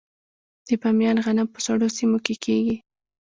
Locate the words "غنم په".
1.25-1.59